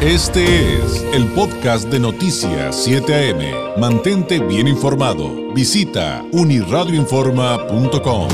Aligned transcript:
Este 0.00 0.76
es 0.76 1.02
el 1.12 1.26
podcast 1.34 1.88
de 1.88 1.98
Noticias 1.98 2.84
7 2.84 3.32
AM. 3.32 3.80
Mantente 3.80 4.38
bien 4.38 4.68
informado. 4.68 5.52
Visita 5.52 6.24
uniradioinforma.com. 6.30 8.28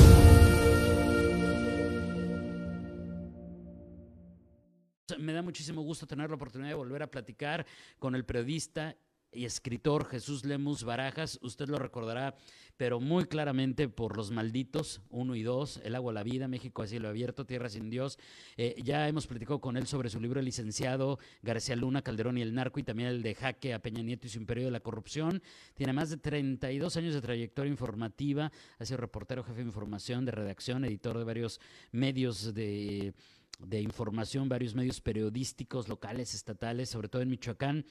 Me 5.19 5.32
da 5.32 5.40
muchísimo 5.40 5.80
gusto 5.80 6.06
tener 6.06 6.28
la 6.28 6.37
oportunidad 6.37 6.69
de 6.69 6.74
volver 6.74 7.03
a 7.03 7.10
platicar 7.10 7.65
con 7.99 8.15
el 8.15 8.26
periodista 8.26 8.94
y 9.35 9.44
escritor 9.44 10.06
Jesús 10.06 10.44
Lemus 10.44 10.85
Barajas. 10.85 11.38
Usted 11.42 11.69
lo 11.69 11.78
recordará, 11.78 12.35
pero 12.76 13.00
muy 13.00 13.24
claramente 13.24 13.88
por 13.88 14.17
Los 14.17 14.30
Malditos, 14.30 15.00
uno 15.10 15.37
y 15.37 15.42
dos, 15.42 15.80
El 15.85 15.94
agua, 15.94 16.12
la 16.12 16.23
vida, 16.23 16.48
México 16.48 16.82
a 16.82 16.87
cielo 16.87 17.09
abierto, 17.09 17.46
Tierra 17.46 17.68
sin 17.68 17.91
Dios. 17.91 18.18
Eh, 18.56 18.74
ya 18.82 19.09
hemos 19.09 19.27
platicado 19.27 19.60
con 19.60 19.77
él 19.77 19.86
sobre 19.86 20.10
su 20.10 20.20
libro 20.20 20.41
El 20.41 20.46
licenciado 20.46 21.18
García 21.42 21.77
Luna, 21.77 22.02
Calderón 22.02 22.38
y 22.38 22.42
el 22.42 22.54
narco, 22.54 22.80
y 22.80 22.82
también 22.82 23.09
el 23.09 23.23
de 23.23 23.34
Jaque 23.34 23.74
a 23.74 23.80
Peña 23.80 24.02
Nieto 24.02 24.26
y 24.26 24.30
su 24.30 24.38
imperio 24.38 24.64
de 24.64 24.70
la 24.70 24.80
corrupción. 24.80 25.42
Tiene 25.74 25.92
más 25.92 26.10
de 26.10 26.16
32 26.16 26.96
años 26.96 27.14
de 27.14 27.20
trayectoria 27.20 27.70
informativa, 27.70 28.51
ha 28.78 28.84
sido 28.84 28.98
reportero, 28.98 29.45
jefe 29.45 29.59
de 29.59 29.66
información, 29.66 30.24
de 30.24 30.32
redacción, 30.32 30.84
editor 30.84 31.18
de 31.18 31.24
varios 31.24 31.60
medios 31.92 32.54
de 32.54 33.14
información, 33.80 34.48
varios 34.48 34.74
medios 34.74 35.01
periodísticos 35.01 35.88
locales, 35.88 36.34
estatales, 36.34 36.90
sobre 36.90 37.09
todo 37.09 37.23
en 37.23 37.30
Michoacán. 37.30 37.84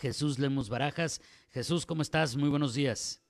Jesús 0.00 0.38
Lemos 0.38 0.68
Barajas. 0.68 1.20
Jesús, 1.50 1.86
¿cómo 1.86 2.02
estás? 2.02 2.36
Muy 2.36 2.48
buenos 2.48 2.74
días. 2.74 3.22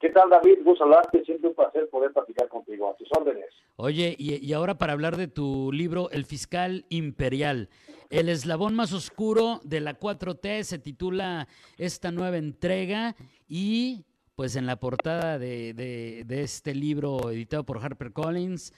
¿Qué 0.00 0.10
tal, 0.10 0.28
David? 0.30 0.58
Gusto 0.64 0.84
hablarte. 0.84 1.24
Siempre 1.24 1.50
un 1.50 1.54
placer 1.54 1.88
poder 1.88 2.12
platicar 2.12 2.48
contigo. 2.48 2.90
A 2.90 2.96
tus 2.96 3.08
órdenes. 3.16 3.46
Oye, 3.76 4.16
y, 4.18 4.44
y, 4.44 4.52
ahora 4.52 4.76
para 4.76 4.92
hablar 4.92 5.16
de 5.16 5.28
tu 5.28 5.70
libro, 5.72 6.10
El 6.10 6.24
Fiscal 6.24 6.86
Imperial. 6.88 7.68
El 8.10 8.28
eslabón 8.28 8.74
más 8.74 8.92
oscuro 8.92 9.60
de 9.62 9.80
la 9.80 9.98
4T 9.98 10.64
se 10.64 10.78
titula 10.78 11.46
esta 11.78 12.10
nueva 12.10 12.36
entrega 12.36 13.14
y 13.48 14.04
pues 14.34 14.56
en 14.56 14.66
la 14.66 14.76
portada 14.76 15.38
de, 15.38 15.72
de, 15.72 16.24
de 16.26 16.42
este 16.42 16.74
libro 16.74 17.30
editado 17.30 17.64
por 17.64 17.78
HarperCollins, 17.78 18.74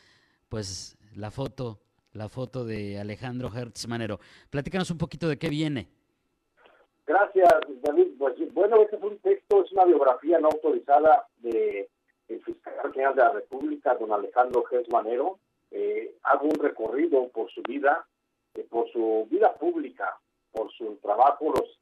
pues 0.49 0.99
la 1.15 1.31
foto, 1.31 1.81
la 2.13 2.29
foto 2.29 2.65
de 2.65 2.99
Alejandro 2.99 3.51
Hertz 3.53 3.89
Manero. 3.89 4.21
Platícanos 4.51 4.91
un 4.91 4.99
poquito 4.99 5.29
de 5.29 5.39
qué 5.39 5.49
viene. 5.49 5.89
Gracias, 7.07 7.49
David. 7.83 8.09
Pues, 8.19 8.55
bueno, 8.55 8.81
este 8.81 8.97
es 8.97 9.03
un 9.03 9.19
texto, 9.19 9.65
es 9.65 9.73
una 9.73 9.85
biografía 9.85 10.39
no 10.39 10.49
autorizada 10.49 11.27
de 11.39 11.89
fiscal 12.45 12.93
general 12.93 13.15
de 13.15 13.23
la 13.23 13.33
República, 13.33 13.95
don 13.95 14.13
Alejandro 14.13 14.65
Gers 14.65 14.89
Manero. 14.91 15.39
Eh, 15.71 16.15
hago 16.23 16.47
un 16.47 16.55
recorrido 16.55 17.29
por 17.29 17.51
su 17.51 17.63
vida, 17.63 18.07
eh, 18.55 18.67
por 18.69 18.91
su 18.93 19.27
vida 19.31 19.55
pública, 19.55 20.19
por 20.53 20.71
su 20.73 20.97
trabajo, 20.97 21.53
los 21.53 21.79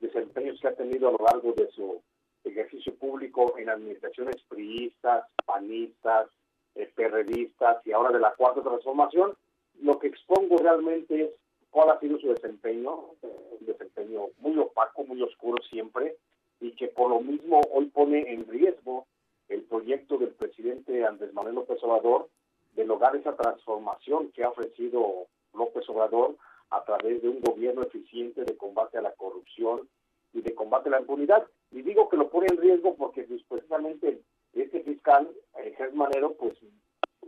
desempeños 0.00 0.60
que 0.60 0.68
ha 0.68 0.74
tenido 0.74 1.08
a 1.08 1.12
lo 1.12 1.24
largo 1.24 1.52
de 1.52 1.70
su 1.70 2.02
ejercicio 2.44 2.94
público 2.96 3.54
en 3.58 3.70
administraciones 3.70 4.36
priistas, 4.48 5.26
panistas, 5.44 6.28
eh, 6.74 6.90
perredistas 6.94 7.86
y 7.86 7.92
ahora 7.92 8.10
de 8.10 8.20
la 8.20 8.34
cuarta 8.34 8.62
transformación. 8.62 9.34
Lo 9.80 9.98
que 9.98 10.08
expongo 10.08 10.58
realmente 10.58 11.22
es 11.22 11.30
cuál 11.76 11.90
ha 11.90 12.00
sido 12.00 12.18
su 12.18 12.28
desempeño, 12.28 13.10
un 13.20 13.66
desempeño 13.66 14.28
muy 14.38 14.56
opaco, 14.56 15.04
muy 15.04 15.20
oscuro 15.20 15.62
siempre, 15.68 16.16
y 16.58 16.72
que 16.72 16.88
por 16.88 17.10
lo 17.10 17.20
mismo 17.20 17.60
hoy 17.70 17.84
pone 17.90 18.32
en 18.32 18.48
riesgo 18.48 19.06
el 19.50 19.60
proyecto 19.64 20.16
del 20.16 20.30
presidente 20.30 21.04
Andrés 21.04 21.34
Manuel 21.34 21.56
López 21.56 21.76
Obrador 21.82 22.30
de 22.76 22.86
lograr 22.86 23.14
esa 23.14 23.36
transformación 23.36 24.32
que 24.32 24.42
ha 24.42 24.48
ofrecido 24.48 25.26
López 25.52 25.86
Obrador 25.90 26.36
a 26.70 26.82
través 26.84 27.20
de 27.20 27.28
un 27.28 27.42
gobierno 27.42 27.82
eficiente 27.82 28.44
de 28.44 28.56
combate 28.56 28.96
a 28.96 29.02
la 29.02 29.12
corrupción 29.12 29.86
y 30.32 30.40
de 30.40 30.54
combate 30.54 30.88
a 30.88 30.92
la 30.92 31.00
impunidad. 31.00 31.46
Y 31.72 31.82
digo 31.82 32.08
que 32.08 32.16
lo 32.16 32.30
pone 32.30 32.46
en 32.48 32.56
riesgo 32.56 32.94
porque 32.94 33.24
pues, 33.24 33.42
precisamente 33.46 34.22
este 34.54 34.80
fiscal, 34.80 35.28
eh, 35.58 35.74
Gers 35.76 35.94
Manero, 35.94 36.32
pues 36.36 36.54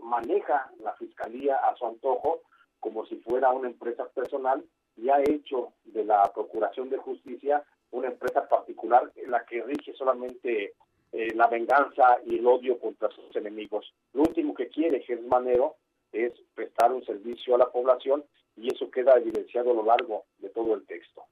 maneja 0.03 0.72
la 0.82 0.94
fiscalía 0.94 1.56
a 1.56 1.76
su 1.76 1.84
antojo 1.84 2.41
como 2.81 3.06
si 3.06 3.16
fuera 3.16 3.50
una 3.50 3.69
empresa 3.69 4.09
personal 4.09 4.65
y 4.97 5.09
ha 5.09 5.21
hecho 5.21 5.72
de 5.84 6.05
la 6.05 6.33
Procuración 6.33 6.89
de 6.91 6.99
Justicia 6.99 7.62
una 7.91 8.09
empresa 8.09 8.49
particular 8.49 9.11
en 9.16 9.31
la 9.31 9.44
que 9.44 9.62
rige 9.62 9.94
solamente 9.94 10.75
eh, 11.12 11.34
la 11.34 11.47
venganza 11.47 12.19
y 12.27 12.37
el 12.39 12.47
odio 12.47 12.78
contra 12.78 13.09
sus 13.11 13.34
enemigos. 13.34 13.93
Lo 14.12 14.22
último 14.22 14.55
que 14.55 14.69
quiere 14.69 15.00
Gers 15.03 15.27
Manero 15.27 15.77
es 16.12 16.33
prestar 16.55 16.93
un 16.93 17.05
servicio 17.05 17.55
a 17.55 17.59
la 17.59 17.71
población 17.71 18.25
y 18.56 18.72
eso 18.72 18.91
queda 18.91 19.16
evidenciado 19.16 19.71
a 19.71 19.75
lo 19.75 19.84
largo 19.84 20.25
de 20.39 20.50
todo 20.50 20.75
el 20.75 20.84
texto. 20.87 21.22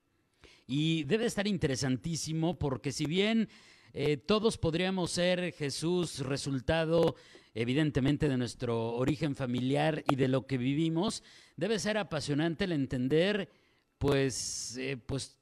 Y 0.66 1.04
debe 1.04 1.26
estar 1.26 1.46
interesantísimo 1.46 2.58
porque 2.58 2.92
si 2.92 3.06
bien 3.06 3.48
eh, 3.92 4.16
todos 4.16 4.58
podríamos 4.58 5.10
ser, 5.10 5.52
Jesús, 5.52 6.26
resultado 6.26 7.14
evidentemente 7.56 8.28
de 8.28 8.36
nuestro 8.36 8.92
origen 8.92 9.34
familiar 9.34 10.04
y 10.06 10.16
de 10.16 10.28
lo 10.28 10.46
que 10.46 10.58
vivimos, 10.58 11.22
debe 11.56 11.78
ser 11.78 11.96
apasionante 11.96 12.64
el 12.64 12.72
entender, 12.72 13.48
pues, 13.96 14.76
eh, 14.76 14.98
pues 14.98 15.38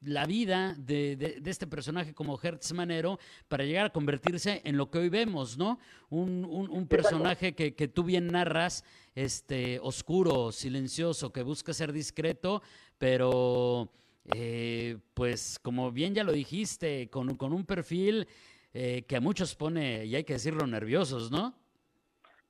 la 0.00 0.24
vida 0.24 0.74
de, 0.78 1.16
de, 1.16 1.40
de, 1.40 1.50
este 1.50 1.66
personaje 1.66 2.14
como 2.14 2.38
Hertz 2.40 2.72
Manero 2.72 3.18
para 3.48 3.64
llegar 3.64 3.86
a 3.86 3.92
convertirse 3.92 4.62
en 4.64 4.78
lo 4.78 4.90
que 4.90 4.98
hoy 4.98 5.08
vemos, 5.10 5.58
¿no? 5.58 5.78
Un, 6.08 6.46
un, 6.46 6.70
un 6.70 6.86
personaje 6.86 7.54
que, 7.54 7.74
que, 7.74 7.88
tú 7.88 8.02
bien 8.04 8.28
narras, 8.28 8.82
este, 9.14 9.78
oscuro, 9.80 10.52
silencioso, 10.52 11.32
que 11.32 11.42
busca 11.42 11.74
ser 11.74 11.92
discreto, 11.92 12.62
pero 12.96 13.92
eh, 14.24 14.96
pues 15.12 15.58
como 15.60 15.92
bien 15.92 16.14
ya 16.14 16.24
lo 16.24 16.32
dijiste, 16.32 17.10
con, 17.10 17.36
con 17.36 17.52
un 17.52 17.66
perfil 17.66 18.26
eh, 18.74 19.04
que 19.08 19.16
a 19.16 19.20
muchos 19.20 19.54
pone, 19.54 20.04
y 20.04 20.14
hay 20.14 20.24
que 20.24 20.34
decirlo, 20.34 20.66
nerviosos, 20.66 21.30
¿no? 21.30 21.54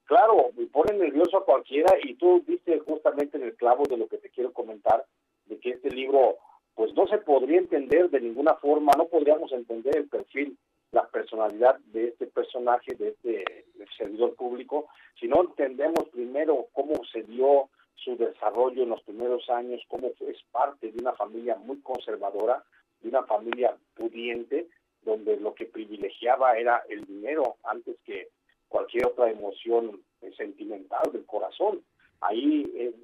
Claro, 0.05 0.51
pone 0.73 0.97
nervioso 0.97 1.39
a 1.39 1.45
cualquiera 1.45 1.93
y 2.03 2.15
tú 2.15 2.43
viste 2.47 2.79
justamente 2.81 3.37
en 3.37 3.45
el 3.45 3.57
clavo 3.57 3.85
de 3.89 3.97
lo 3.97 4.09
que 4.09 4.19
te 4.19 4.31
quiero 4.31 4.53
comentar, 4.53 5.05
de 5.47 5.59
que 5.59 5.71
este 5.71 5.91
libro 5.91 6.39
pues 6.75 6.95
no 6.95 7.07
se 7.09 7.19
podría 7.19 7.59
entender 7.59 8.09
de 8.09 8.21
ninguna 8.21 8.55
forma, 8.55 8.93
no 8.97 9.07
podríamos 9.07 9.51
entender 9.51 9.97
el 9.97 10.09
perfil, 10.09 10.57
la 10.93 11.07
personalidad 11.09 11.79
de 11.87 12.09
este 12.09 12.27
personaje, 12.27 12.95
de 12.95 13.09
este 13.09 13.65
servidor 13.97 14.35
público, 14.37 14.87
si 15.19 15.27
no 15.27 15.43
entendemos 15.43 16.09
primero 16.11 16.69
cómo 16.73 16.95
se 17.13 17.25
dio 17.25 17.69
su 17.97 18.17
desarrollo 18.17 18.85
en 18.85 18.91
los 18.91 19.03
primeros 19.03 19.51
años, 19.51 19.83
cómo 19.89 20.07
es 20.07 20.43
parte 20.53 20.93
de 20.93 21.01
una 21.01 21.15
familia 21.15 21.57
muy 21.57 21.81
conservadora, 21.81 22.63
de 23.01 23.09
una 23.09 23.25
familia 23.25 23.77
pudiente, 23.95 24.69
donde 25.03 25.37
lo 25.39 25.55
que 25.55 25.67
privilegiaba 25.67 26.59
era 26.59 26.83
el 26.89 27.05
dinero 27.05 27.57
antes 27.65 27.97
que 28.05 28.29
cualquier 28.69 29.07
otra 29.07 29.31
emoción 29.31 30.01
eh, 30.21 30.33
sentimental 30.37 31.11
del 31.13 31.25
corazón. 31.25 31.83
Ahí, 32.21 32.71
eh, 32.75 32.95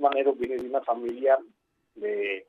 Manero 0.00 0.32
viene 0.32 0.56
de 0.56 0.68
una 0.68 0.80
familia 0.82 1.38
de, 1.94 2.46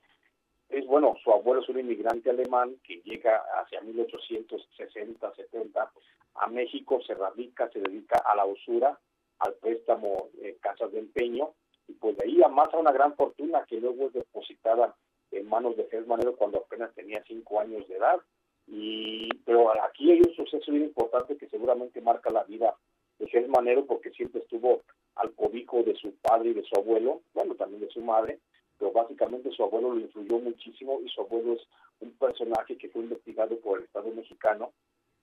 es 0.69 0.85
bueno, 0.87 1.15
su 1.23 1.31
abuelo 1.31 1.61
es 1.61 1.69
un 1.69 1.79
inmigrante 1.79 2.29
alemán 2.29 2.75
que 2.83 3.01
llega 3.03 3.43
hacia 3.61 3.81
1860, 3.81 5.33
70 5.35 5.91
a 6.35 6.47
México, 6.47 6.99
se 7.05 7.13
radica, 7.13 7.69
se 7.69 7.79
dedica 7.79 8.19
a 8.19 8.35
la 8.35 8.45
usura, 8.45 8.99
al 9.39 9.53
préstamo 9.55 10.29
de 10.33 10.55
casas 10.57 10.91
de 10.91 10.99
empeño, 10.99 11.53
y 11.87 11.93
pues 11.93 12.17
de 12.17 12.25
ahí 12.25 12.41
amasa 12.41 12.77
una 12.77 12.91
gran 12.91 13.15
fortuna 13.15 13.65
que 13.67 13.79
luego 13.79 14.07
es 14.07 14.13
depositada 14.13 14.95
en 15.31 15.47
manos 15.47 15.75
de 15.77 15.85
Gers 15.89 16.07
Manero 16.07 16.35
cuando 16.35 16.59
apenas 16.59 16.93
tenía 16.95 17.23
cinco 17.27 17.59
años 17.59 17.87
de 17.87 17.97
edad. 17.97 18.19
Y, 18.67 19.29
pero 19.45 19.71
aquí 19.83 20.11
hay 20.11 20.19
un 20.19 20.33
suceso 20.35 20.71
bien 20.71 20.85
importante 20.85 21.37
que 21.37 21.49
seguramente 21.49 22.01
marca 22.01 22.29
la 22.29 22.43
vida 22.43 22.75
de 23.19 23.27
Gers 23.27 23.49
Manero 23.49 23.85
porque 23.85 24.11
siempre 24.11 24.41
estuvo 24.41 24.81
al 25.15 25.33
cobijo 25.33 25.83
de 25.83 25.95
su 25.95 26.13
padre 26.15 26.49
y 26.49 26.53
de 26.53 26.63
su 26.63 26.75
abuelo, 26.75 27.21
bueno, 27.33 27.55
también 27.55 27.81
de 27.81 27.89
su 27.89 28.01
madre, 28.01 28.39
pero 28.77 28.91
básicamente 28.91 29.51
su 29.51 29.63
abuelo 29.63 29.93
lo 29.93 29.99
influyó 29.99 30.39
muchísimo 30.39 30.99
y 31.03 31.09
su 31.09 31.21
abuelo 31.21 31.53
es 31.53 31.61
un 31.99 32.11
personaje 32.11 32.77
que 32.77 32.89
fue 32.89 33.03
investigado 33.03 33.57
por 33.59 33.77
el 33.77 33.85
Estado 33.85 34.11
mexicano 34.11 34.73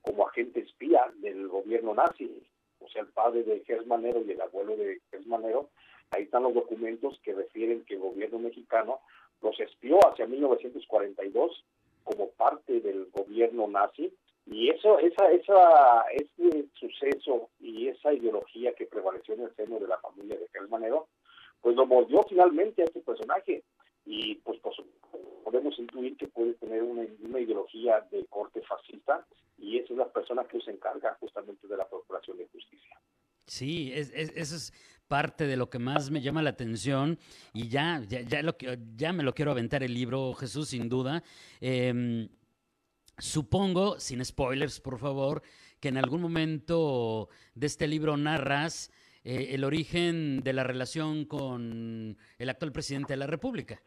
como 0.03 0.27
agente 0.27 0.61
espía 0.61 1.05
del 1.17 1.49
gobierno 1.49 1.95
nazi, 1.95 2.43
o 2.79 2.89
sea, 2.89 3.03
el 3.03 3.09
padre 3.09 3.43
de 3.43 3.61
Gers 3.65 3.87
Manero 3.87 4.23
y 4.25 4.31
el 4.31 4.41
abuelo 4.41 4.77
de 4.77 5.01
Gers 5.11 5.27
Manero, 5.27 5.69
ahí 6.11 6.23
están 6.23 6.43
los 6.45 6.55
documentos 6.55 7.21
que 7.23 7.35
refieren 7.35 7.85
que 7.85 7.95
el 7.95 8.01
gobierno 8.01 8.39
mexicano 8.39 9.01
los 9.43 9.59
espió 9.61 9.99
hacia 10.09 10.27
1942 10.27 11.65
como 12.11 12.31
parte 12.31 12.81
del 12.81 13.07
gobierno 13.11 13.69
nazi 13.69 14.13
y 14.47 14.69
eso 14.71 14.99
esa 14.99 15.31
esa 15.31 16.05
ese 16.13 16.67
suceso 16.75 17.51
y 17.61 17.89
esa 17.89 18.13
ideología 18.13 18.75
que 18.75 18.87
prevaleció 18.87 19.35
en 19.35 19.43
el 19.43 19.55
seno 19.55 19.79
de 19.79 19.87
la 19.87 19.99
familia 19.99 20.37
de 20.39 20.49
Gers 20.53 20.69
Manero 20.69 21.09
pues 21.61 21.77
lo 21.77 21.87
volvió 21.87 22.23
finalmente 22.29 22.83
a 22.83 22.87
este 22.87 23.01
personaje 23.01 23.63
y 24.05 24.37
pues, 24.37 24.59
pues 24.61 24.77
podemos 25.45 25.79
intuir 25.79 26.17
que 26.17 26.27
puede 26.27 26.55
tener 26.55 26.83
una, 26.83 27.07
una, 27.21 27.41
ideología 27.41 28.01
de 28.11 28.25
corte 28.27 28.63
fascista 28.63 29.27
y 29.59 29.79
esa 29.79 29.93
es 29.93 29.99
la 29.99 30.09
persona 30.09 30.45
que 30.45 30.61
se 30.61 30.71
encarga 30.71 31.17
justamente 31.21 31.69
de 31.69 31.77
la 31.77 31.87
procuración 31.87 32.39
de 32.39 32.49
justicia. 32.49 32.99
Sí, 33.47 33.93
es, 33.93 34.11
es, 34.15 34.31
eso 34.37 34.57
es 34.57 34.73
parte 35.11 35.49
de 35.49 35.57
lo 35.57 35.69
que 35.69 35.81
más 35.81 36.09
me 36.13 36.21
llama 36.21 36.41
la 36.41 36.51
atención 36.51 37.19
y 37.53 37.69
ya, 37.69 38.01
ya, 38.07 38.21
ya, 38.21 38.43
lo, 38.43 38.57
ya 38.95 39.13
me 39.13 39.25
lo 39.25 39.35
quiero 39.35 39.51
aventar 39.51 39.83
el 39.83 39.93
libro, 39.93 40.35
Jesús, 40.35 40.69
sin 40.69 40.89
duda. 40.89 41.25
Em, 41.61 42.29
supongo, 43.19 43.99
sin 43.99 44.25
spoilers, 44.25 44.79
por 44.81 45.01
favor, 45.01 45.43
que 45.81 45.89
en 45.89 45.97
algún 45.97 46.23
momento 46.23 47.29
de 47.57 47.67
este 47.67 47.89
libro 47.89 48.17
narras 48.17 48.93
eh, 49.25 49.49
el 49.51 49.65
origen 49.65 50.43
de 50.45 50.53
la 50.53 50.63
relación 50.63 51.25
con 51.25 52.17
el 52.39 52.49
actual 52.49 52.71
presidente 52.71 53.15
de 53.15 53.17
la 53.17 53.27
República. 53.27 53.83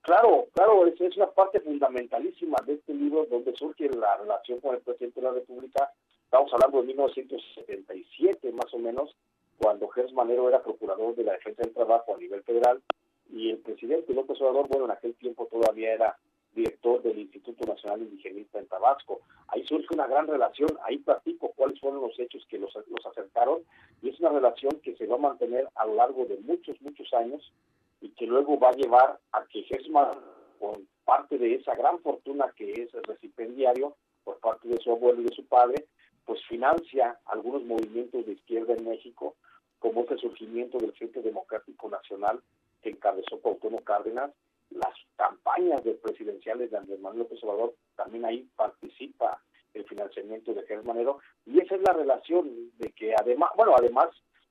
Claro, 0.00 0.48
claro, 0.54 0.88
es, 0.88 1.00
es 1.00 1.16
una 1.16 1.30
parte 1.30 1.60
fundamentalísima 1.60 2.56
de 2.66 2.74
este 2.74 2.94
libro 2.94 3.26
donde 3.26 3.54
surge 3.54 3.88
la 3.90 4.16
relación 4.16 4.60
con 4.60 4.74
el 4.74 4.80
presidente 4.80 5.20
de 5.20 5.26
la 5.28 5.34
República. 5.34 5.92
Estamos 6.24 6.52
hablando 6.52 6.80
de 6.80 6.88
1977 6.88 8.50
más 8.50 8.74
o 8.74 8.78
menos, 8.78 9.16
cuando 9.58 9.88
Gers 9.88 10.12
Manero 10.12 10.48
era 10.48 10.62
procurador 10.62 11.14
de 11.14 11.24
la 11.24 11.32
defensa 11.32 11.62
del 11.62 11.74
trabajo 11.74 12.14
a 12.14 12.18
nivel 12.18 12.42
federal 12.42 12.82
y 13.30 13.50
el 13.50 13.58
presidente 13.58 14.14
López 14.14 14.40
Obrador, 14.40 14.68
bueno, 14.68 14.84
en 14.86 14.92
aquel 14.92 15.14
tiempo 15.14 15.46
todavía 15.46 15.92
era 15.92 16.16
director 16.54 17.02
del 17.02 17.18
Instituto 17.18 17.66
Nacional 17.66 18.02
Indigenista 18.02 18.58
en 18.58 18.66
Tabasco. 18.66 19.20
Ahí 19.48 19.64
surge 19.66 19.92
una 19.92 20.06
gran 20.06 20.26
relación, 20.26 20.70
ahí 20.84 20.98
platico 20.98 21.52
cuáles 21.54 21.78
fueron 21.80 22.00
los 22.00 22.18
hechos 22.18 22.44
que 22.48 22.58
los, 22.58 22.74
los 22.74 23.06
acercaron 23.06 23.60
y 24.02 24.08
es 24.08 24.18
una 24.20 24.30
relación 24.30 24.80
que 24.82 24.96
se 24.96 25.06
va 25.06 25.16
a 25.16 25.18
mantener 25.18 25.68
a 25.74 25.86
lo 25.86 25.94
largo 25.94 26.24
de 26.24 26.38
muchos, 26.38 26.80
muchos 26.80 27.12
años 27.12 27.52
y 28.00 28.10
que 28.10 28.26
luego 28.26 28.58
va 28.58 28.70
a 28.70 28.76
llevar 28.76 29.18
a 29.32 29.44
que 29.46 29.62
Gesma, 29.62 30.10
con 30.58 30.86
parte 31.04 31.38
de 31.38 31.54
esa 31.54 31.74
gran 31.74 31.98
fortuna 32.00 32.52
que 32.56 32.72
es 32.72 32.94
el 32.94 33.02
recipendiario 33.04 33.94
por 34.24 34.38
parte 34.38 34.68
de 34.68 34.78
su 34.78 34.90
abuelo 34.90 35.20
y 35.20 35.24
de 35.24 35.34
su 35.34 35.46
padre, 35.46 35.86
pues 36.24 36.42
financia 36.48 37.18
algunos 37.26 37.64
movimientos 37.64 38.26
de 38.26 38.32
izquierda 38.32 38.74
en 38.74 38.88
México, 38.88 39.36
como 39.78 40.02
es 40.02 40.10
el 40.10 40.18
surgimiento 40.18 40.78
del 40.78 40.92
Frente 40.92 41.22
Democrático 41.22 41.88
Nacional 41.88 42.40
que 42.82 42.90
encabezó 42.90 43.40
Cuauhtémoc 43.40 43.84
Cárdenas, 43.84 44.30
las 44.70 44.94
campañas 45.16 45.82
de 45.84 45.94
presidenciales 45.94 46.70
de 46.70 46.78
Andrés 46.78 47.00
Manuel 47.00 47.20
López 47.20 47.42
Obrador, 47.44 47.74
también 47.96 48.24
ahí 48.24 48.48
participa 48.56 49.40
el 49.74 49.84
financiamiento 49.84 50.54
de 50.54 50.62
Germán 50.62 50.86
Manero, 50.86 51.18
y 51.44 51.60
esa 51.60 51.76
es 51.76 51.82
la 51.82 51.92
relación 51.92 52.70
de 52.78 52.90
que 52.92 53.14
además, 53.14 53.50
bueno, 53.56 53.74
además 53.76 54.08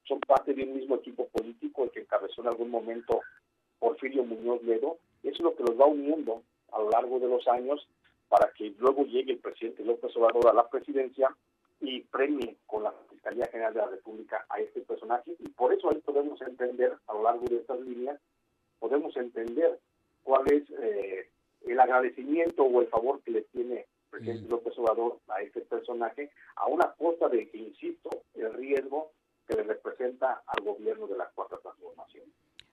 son 0.08 0.20
parte 0.20 0.54
de 0.54 0.64
un 0.64 0.76
mismo 0.76 0.96
equipo 0.96 1.28
político, 1.28 1.84
el 1.84 1.92
que 1.92 2.02
encabezó 2.02 2.42
en 2.42 2.50
algún 2.50 2.70
momento 2.70 3.22
Porfirio 3.80 4.24
Muñoz 4.24 4.62
Ledo, 4.64 4.98
eso 5.24 5.38
es 5.38 5.40
lo 5.40 5.56
que 5.56 5.64
los 5.64 5.80
va 5.80 5.86
uniendo 5.86 6.44
a 6.72 6.80
lo 6.80 6.90
largo 6.90 7.20
de 7.20 7.28
los 7.28 7.48
años 7.48 7.88
para 8.28 8.52
que 8.54 8.74
luego 8.78 9.04
llegue 9.06 9.34
el 9.34 9.40
presidente 9.40 9.84
López 9.84 10.16
Obrador 10.16 10.50
a 10.50 10.54
la 10.54 10.68
presidencia 10.70 11.36
y 11.80 12.02
premie 12.02 12.58
con 12.68 12.84
la 12.84 12.92
Fiscalía 13.26 13.48
General 13.48 13.74
de 13.74 13.80
la 13.80 13.88
República 13.88 14.46
a 14.50 14.60
este 14.60 14.82
personaje 14.82 15.36
y 15.40 15.50
por 15.50 15.74
eso 15.74 15.90
ahí 15.90 16.00
podemos 16.02 16.40
entender 16.42 16.96
a 17.08 17.14
lo 17.14 17.24
largo 17.24 17.46
de 17.48 17.58
estas 17.58 17.80
líneas, 17.80 18.20
podemos 18.80 19.18
entender 19.18 19.80
cuál 20.24 20.44
es 20.52 20.64
eh, 20.80 21.28
el 21.66 21.80
agradecimiento 21.80 22.64
o 22.64 22.82
el 22.82 22.88
favor 22.88 23.22
que 23.24 23.32
le 23.32 23.42
tiene 23.42 23.80
el 23.80 23.86
presidente 24.12 24.48
mm. 24.48 24.52
López 24.52 24.78
Obrador 24.78 25.20
a 25.30 25.42
este 25.42 25.62
personaje 25.62 26.30
a 26.56 26.68
una 26.68 26.94
costa 26.94 27.28
de, 27.28 27.50
insisto, 27.54 28.10
el 28.36 28.54
riesgo 28.54 29.12
que 29.48 29.56
le 29.56 29.64
representa 29.64 30.44
al 30.46 30.64
gobierno 30.64 31.08
de 31.08 31.18
la 31.18 31.26
Cuarta 31.30 31.58
Transformación. 31.58 32.26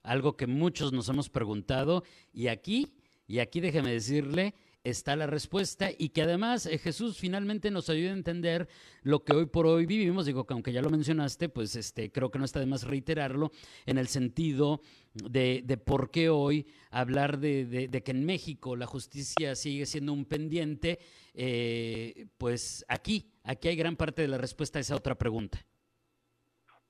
Algo 0.03 0.37
que 0.37 0.47
muchos 0.47 0.93
nos 0.93 1.09
hemos 1.09 1.31
preguntado 1.31 2.03
y 2.33 2.49
aquí, 2.49 2.93
y 3.27 3.39
aquí 3.39 3.61
déjeme 3.61 3.93
decirle, 3.93 4.55
está 4.85 5.17
la 5.17 5.27
respuesta 5.27 5.91
y 5.97 6.11
que 6.11 6.23
además 6.23 6.67
eh, 6.67 6.79
Jesús 6.79 7.19
finalmente 7.19 7.71
nos 7.71 7.89
ayuda 7.89 8.11
a 8.11 8.15
entender 8.15 8.69
lo 9.03 9.25
que 9.25 9.35
hoy 9.35 9.47
por 9.47 9.67
hoy 9.67 9.87
vivimos. 9.87 10.27
Digo 10.27 10.45
que 10.45 10.55
aunque 10.55 10.73
ya 10.73 10.83
lo 10.83 10.91
mencionaste, 10.91 11.49
pues 11.49 11.77
este, 11.77 12.11
creo 12.11 12.31
que 12.31 12.39
no 12.39 12.45
está 12.45 12.61
de 12.61 12.67
más 12.67 12.87
reiterarlo 12.87 13.51
en 13.87 13.99
el 13.99 14.09
sentido 14.09 14.81
de, 15.15 15.63
de 15.65 15.77
por 15.77 16.11
qué 16.11 16.29
hoy 16.29 16.67
hablar 16.91 17.39
de, 17.39 17.65
de, 17.65 18.03
que 18.03 18.11
en 18.11 18.25
México 18.25 18.77
la 18.77 18.87
justicia 18.87 19.55
sigue 19.55 19.87
siendo 19.87 20.13
un 20.13 20.25
pendiente, 20.25 20.99
eh, 21.35 22.27
pues 22.39 22.85
aquí, 22.89 23.31
aquí 23.45 23.69
hay 23.69 23.77
gran 23.77 23.97
parte 23.97 24.23
de 24.23 24.29
la 24.29 24.39
respuesta 24.39 24.79
a 24.79 24.83
esa 24.83 24.97
otra 24.97 25.15
pregunta. 25.15 25.59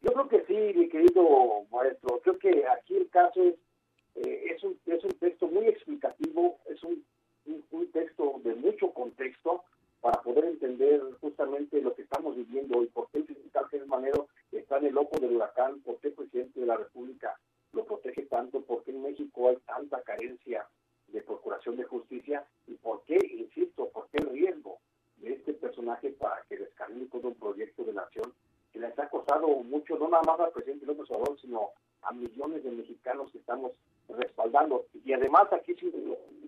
Yo 0.01 0.13
creo 0.13 0.29
que 0.29 0.45
sí, 0.47 0.79
mi 0.79 0.89
querido 0.89 1.67
maestro. 1.71 2.21
Creo 2.23 2.39
que 2.39 2.65
aquí 2.67 2.97
el 2.97 3.09
caso 3.11 3.43
es, 3.43 3.55
eh, 4.17 4.55
es, 4.55 4.65
un, 4.65 4.77
es 4.87 5.05
un 5.05 5.13
texto 5.13 5.47
muy 5.49 5.67
explicativo, 5.67 6.59
es 6.69 6.83
un 6.83 7.05
un, 7.71 7.91
texto 7.93 8.41
de 8.45 8.55
mucho 8.55 8.93
contexto 8.93 9.65
para 10.01 10.21
poder 10.23 10.45
entender 10.45 11.01
justamente 11.21 11.81
lo 11.81 11.95
que 11.95 12.03
estamos 12.03 12.37
viviendo 12.37 12.79
hoy, 12.79 12.87
por 12.87 13.09
qué 13.11 13.19
el 13.19 13.27
fiscal 13.27 13.69
Jesús 13.69 13.89
Manero 13.89 14.29
está 14.51 14.79
en 14.79 14.87
el 14.87 14.99
ojo 14.99 15.19
del 15.21 15.37
huracán, 15.37 15.81
por 15.81 15.99
qué 15.99 16.09
el 16.09 16.15
presidente 16.15 16.61
de 16.61 16.67
la 16.67 16.77
República 16.77 17.39
lo 17.73 17.85
protege 17.85 18.23
tanto, 18.23 18.63
por 18.63 18.83
qué 18.85 18.91
en 18.91 19.03
México 19.03 19.49
hay 19.49 19.57
tanta 19.67 20.03
carencia 20.03 20.67
de 21.09 21.23
procuración 21.23 21.77
de 21.77 21.85
justicia 21.85 22.45
y 22.67 22.75
por 22.75 23.05
qué, 23.05 23.19
insisto, 23.31 23.89
por 23.91 24.09
qué 24.09 24.19
el 24.19 24.31
riesgo 24.31 24.79
de 25.17 25.35
este 25.35 25.55
personaje 25.55 26.11
para 26.11 26.43
que 26.49 26.57
descargue 26.57 27.07
todo 27.07 27.29
un 27.29 27.35
proyecto 27.35 27.85
de 27.85 27.93
nación 27.93 28.33
que 28.73 28.79
mucho, 29.41 29.99
no 29.99 30.09
nada 30.09 30.23
más 30.27 30.41
al 30.41 30.53
presidente 30.53 30.87
López 30.87 31.11
Obrador, 31.11 31.41
sino 31.41 31.71
a 32.03 32.13
millones 32.13 32.65
de 32.65 32.71
mexicanos 32.71 33.31
que 33.31 33.39
estamos 33.39 33.73
respaldando. 34.09 34.87
Y 35.05 35.13
además 35.13 35.45
aquí 35.53 35.75
sí 35.79 35.93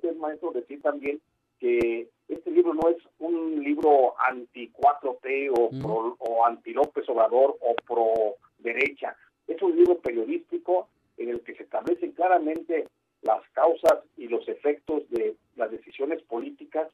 es 0.02 0.16
maestro 0.16 0.52
decir 0.52 0.82
también 0.82 1.20
que 1.58 2.08
este 2.28 2.50
libro 2.50 2.74
no 2.74 2.88
es 2.88 2.96
un 3.18 3.62
libro 3.62 4.14
anti 4.28 4.70
4T 4.72 5.50
o, 5.56 6.16
o 6.18 6.46
anti 6.46 6.72
López 6.72 7.08
Obrador 7.08 7.56
o 7.60 7.74
pro 7.86 8.36
derecha. 8.58 9.16
Es 9.46 9.60
un 9.62 9.76
libro 9.76 9.98
periodístico 9.98 10.88
en 11.16 11.30
el 11.30 11.40
que 11.42 11.54
se 11.54 11.62
establecen 11.62 12.12
claramente 12.12 12.88
las 13.22 13.42
causas 13.52 14.00
y 14.16 14.28
los 14.28 14.46
efectos 14.48 15.08
de 15.10 15.36
las 15.56 15.70
decisiones 15.70 16.22
políticas 16.22 16.88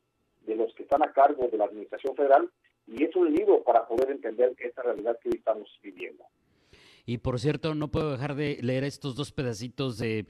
de 0.46 0.56
los 0.56 0.72
que 0.74 0.84
están 0.84 1.02
a 1.02 1.12
cargo 1.12 1.48
de 1.48 1.58
la 1.58 1.64
Administración 1.64 2.14
Federal 2.14 2.50
y 2.90 3.04
es 3.04 3.14
un 3.14 3.32
libro 3.32 3.62
para 3.62 3.86
poder 3.86 4.10
entender 4.10 4.54
esta 4.58 4.82
realidad 4.82 5.18
que 5.22 5.28
hoy 5.28 5.36
estamos 5.38 5.68
viviendo. 5.82 6.24
Y 7.06 7.18
por 7.18 7.40
cierto, 7.40 7.74
no 7.74 7.90
puedo 7.90 8.12
dejar 8.12 8.34
de 8.34 8.58
leer 8.60 8.84
estos 8.84 9.16
dos 9.16 9.32
pedacitos 9.32 9.98
de, 9.98 10.26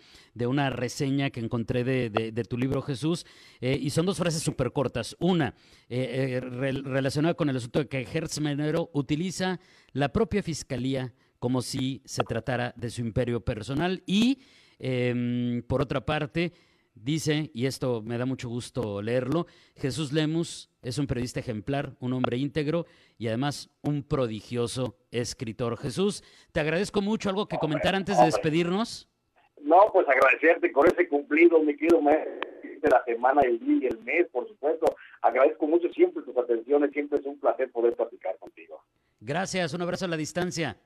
una 0.47 0.71
reseña 0.71 1.31
que 1.31 1.41
encontré 1.41 1.85
de, 1.85 2.45
tu 2.49 2.57
libro, 2.57 2.81
Jesús. 2.81 3.27
Eh, 3.61 3.79
y 3.81 3.91
son 3.91 4.07
dos 4.07 4.19
frases 4.19 4.43
súper 4.43 4.73
cortas. 4.73 5.17
Una, 5.21 5.55
eh, 5.89 6.39
eh, 6.39 6.41
relacionada 6.41 7.35
con 7.35 7.51
el 7.51 7.57
asunto 7.57 7.81
de 7.81 7.89
que 7.89 8.07
Hertz 8.11 8.41
Menero 8.41 8.89
utiliza 8.95 9.61
la 9.93 10.11
propia 10.11 10.43
fiscalía 10.43 11.13
como 11.39 11.61
si 11.63 12.03
se 12.05 12.23
tratara 12.23 12.73
de 12.77 12.91
su 12.91 13.01
imperio 13.03 13.41
personal. 13.41 14.03
Y, 14.07 14.39
em, 14.79 15.63
por 15.63 15.83
otra 15.83 16.05
parte, 16.05 16.53
Dice, 17.03 17.51
y 17.55 17.65
esto 17.65 18.03
me 18.03 18.19
da 18.19 18.27
mucho 18.27 18.51
gusto 18.51 19.01
leerlo, 19.01 19.47
Jesús 19.75 20.13
Lemus 20.13 20.71
es 20.83 20.99
un 20.99 21.07
periodista 21.07 21.41
ejemplar, 21.41 21.95
un 21.99 22.13
hombre 22.13 22.37
íntegro 22.37 22.85
y 23.17 23.29
además 23.29 23.71
un 23.83 24.03
prodigioso 24.03 24.99
escritor. 25.11 25.79
Jesús, 25.79 26.23
te 26.53 26.61
agradezco 26.61 27.01
mucho. 27.01 27.31
¿Algo 27.31 27.49
que 27.49 27.57
comentar 27.57 27.95
antes 27.95 28.19
de 28.19 28.27
despedirnos? 28.27 29.09
No, 29.63 29.79
pues 29.95 30.07
agradecerte 30.09 30.71
con 30.73 30.89
ese 30.89 31.09
cumplido, 31.09 31.59
mi 31.61 31.75
querido 31.75 32.03
mes 32.03 32.19
de 32.83 32.89
la 32.91 33.03
semana, 33.05 33.41
el 33.43 33.59
día 33.61 33.79
y 33.83 33.87
el 33.87 33.99
mes, 34.01 34.27
por 34.31 34.47
supuesto. 34.47 34.95
Agradezco 35.23 35.67
mucho 35.67 35.89
siempre 35.95 36.23
tus 36.23 36.37
atenciones, 36.37 36.91
siempre 36.93 37.19
es 37.19 37.25
un 37.25 37.39
placer 37.41 37.73
poder 37.73 37.95
platicar 37.95 38.37
contigo. 38.39 38.83
Gracias, 39.21 39.73
un 39.73 39.81
abrazo 39.81 40.05
a 40.05 40.09
la 40.09 40.19
distancia. 40.19 40.77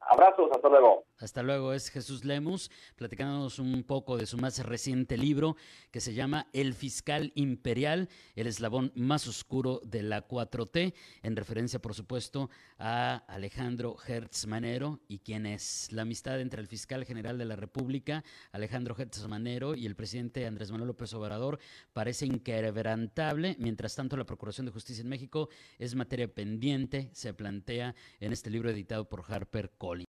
Abrazos, 0.00 0.50
hasta 0.52 0.68
luego. 0.68 1.04
Hasta 1.22 1.44
luego, 1.44 1.72
es 1.72 1.88
Jesús 1.88 2.24
Lemus, 2.24 2.68
platicándonos 2.96 3.60
un 3.60 3.84
poco 3.84 4.16
de 4.16 4.26
su 4.26 4.38
más 4.38 4.58
reciente 4.58 5.16
libro 5.16 5.56
que 5.92 6.00
se 6.00 6.14
llama 6.14 6.48
El 6.52 6.74
Fiscal 6.74 7.30
Imperial, 7.36 8.08
el 8.34 8.48
eslabón 8.48 8.90
más 8.96 9.28
oscuro 9.28 9.80
de 9.84 10.02
la 10.02 10.26
4T, 10.26 10.94
en 11.22 11.36
referencia, 11.36 11.80
por 11.80 11.94
supuesto, 11.94 12.50
a 12.76 13.22
Alejandro 13.28 13.96
Hertz 14.04 14.48
Manero 14.48 14.98
y 15.06 15.20
quien 15.20 15.46
es 15.46 15.92
la 15.92 16.02
amistad 16.02 16.40
entre 16.40 16.60
el 16.60 16.66
fiscal 16.66 17.04
general 17.04 17.38
de 17.38 17.44
la 17.44 17.54
República, 17.54 18.24
Alejandro 18.50 18.96
Hertz 18.98 19.24
Manero, 19.28 19.76
y 19.76 19.86
el 19.86 19.94
presidente 19.94 20.44
Andrés 20.44 20.72
Manuel 20.72 20.88
López 20.88 21.14
Obrador 21.14 21.60
parece 21.92 22.26
inquebrantable. 22.26 23.54
Mientras 23.60 23.94
tanto, 23.94 24.16
la 24.16 24.26
Procuración 24.26 24.66
de 24.66 24.72
Justicia 24.72 25.02
en 25.02 25.08
México 25.08 25.48
es 25.78 25.94
materia 25.94 26.26
pendiente, 26.26 27.10
se 27.12 27.32
plantea 27.32 27.94
en 28.18 28.32
este 28.32 28.50
libro 28.50 28.70
editado 28.70 29.08
por 29.08 29.22
Harper 29.28 29.70
Collins. 29.78 30.11